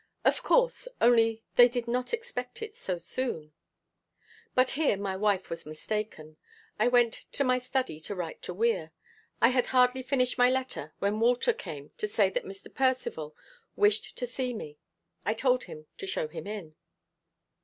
[0.25, 0.87] "Of course.
[0.99, 3.53] Only they did not expect it so soon."
[4.55, 6.37] But here my wife was mistaken.
[6.79, 8.93] I went to my study to write to Weir.
[9.43, 12.73] I had hardly finished my letter when Walter came to say that Mr.
[12.73, 13.35] Percivale
[13.75, 14.79] wished to see me.
[15.23, 16.73] I told him to show him in.